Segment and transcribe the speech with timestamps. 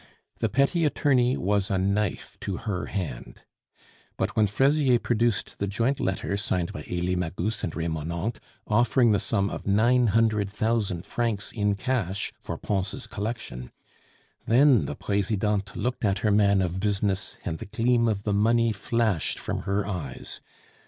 [0.39, 3.43] The petty attorney was a knife to her hand.
[4.17, 9.19] But when Fraisier produced the joint letter signed by Elie Magus and Remonencq offering the
[9.19, 13.71] sum of nine hundred thousand francs in cash for Pons' collection,
[14.47, 18.71] then the Presidente looked at her man of business and the gleam of the money
[18.71, 20.41] flashed from her eyes.